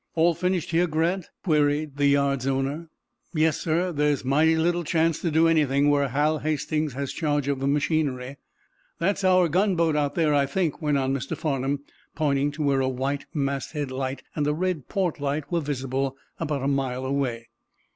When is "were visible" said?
15.51-16.17